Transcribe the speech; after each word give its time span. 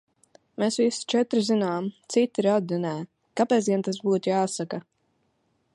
Mēs 0.61 0.77
visi 0.83 1.03
četri 1.13 1.43
zinām, 1.49 1.89
citi 2.15 2.45
radi 2.47 2.81
nē– 2.87 2.95
kāpēc 3.41 3.69
gan 3.75 3.87
tas 3.89 4.01
būtu 4.09 4.33
jāsaka!? 4.35 4.81